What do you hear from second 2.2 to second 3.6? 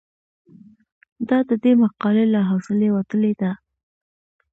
له حوصلې وتلې ده.